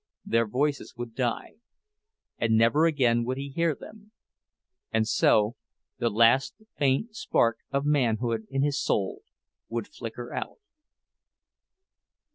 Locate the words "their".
0.25-0.47